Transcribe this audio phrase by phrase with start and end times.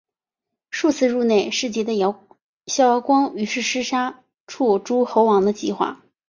[0.71, 1.93] 数次入内侍疾的
[2.65, 6.01] 萧遥光于是施行杀戮诸侯王的计划。